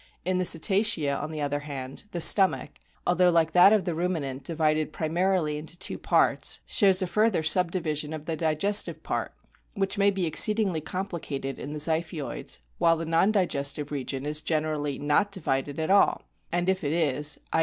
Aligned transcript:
In 0.25 0.39
the 0.39 0.45
Cetacea, 0.45 1.15
on 1.15 1.29
the 1.31 1.41
other 1.41 1.59
hand, 1.59 2.05
the 2.11 2.19
stomach, 2.21 2.79
although 3.05 3.29
like 3.29 3.51
that 3.51 3.71
of 3.71 3.85
the 3.85 3.93
Ruminant 3.93 4.43
divided 4.43 4.91
primarily 4.91 5.59
into 5.59 5.77
two 5.77 5.99
parts, 5.99 6.61
shows 6.65 7.03
a 7.03 7.05
further 7.05 7.43
subdivision 7.43 8.11
of 8.11 8.25
the 8.25 8.35
digestive 8.35 9.03
part 9.03 9.31
which 9.75 9.99
may 9.99 10.09
be 10.09 10.25
exceedingly 10.25 10.81
complicated 10.81 11.59
in 11.59 11.73
the 11.73 11.77
Ziphioids, 11.79 12.57
while 12.79 12.97
the 12.97 13.05
non 13.05 13.31
digestive 13.31 13.91
region 13.91 14.25
is 14.25 14.41
generally 14.41 14.97
not 14.97 15.31
divided 15.31 15.77
at 15.77 15.91
all, 15.91 16.23
and 16.51 16.67
if 16.67 16.83
it 16.83 16.93
is 16.93 17.39
(i. 17.53 17.59